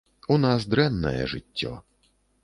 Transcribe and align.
У 0.35 0.35
нас 0.45 0.63
дрэннае 0.73 1.19
жыццё. 1.33 1.73